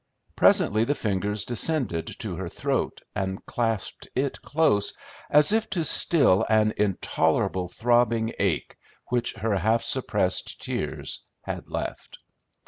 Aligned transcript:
Presently 0.35 0.83
the 0.83 0.95
fingers 0.95 1.45
descended 1.45 2.07
to 2.17 2.35
her 2.35 2.49
throat 2.49 3.01
and 3.13 3.45
clasped 3.45 4.07
it 4.15 4.41
close, 4.41 4.97
as 5.29 5.51
if 5.51 5.69
to 5.69 5.85
still 5.85 6.43
an 6.49 6.73
intolerable 6.75 7.67
throbbing 7.67 8.33
ache 8.39 8.77
which 9.09 9.33
her 9.35 9.55
half 9.59 9.83
suppressed 9.83 10.59
tears 10.59 11.27
had 11.43 11.69
left. 11.69 12.17